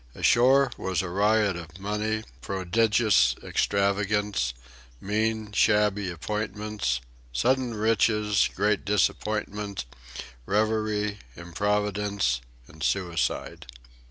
Ashore 0.15 0.71
was 0.79 1.03
a 1.03 1.09
riot 1.09 1.55
of 1.55 1.79
money, 1.79 2.23
prodigious 2.41 3.35
extravagance, 3.43 4.55
mean, 4.99 5.51
shabby 5.51 6.09
appointments, 6.09 7.01
sudden 7.31 7.75
riches, 7.75 8.49
great 8.55 8.83
disappointment, 8.83 9.85
revelry, 10.47 11.19
improvidence 11.35 12.41
and 12.67 12.81
suicide. 12.81 13.67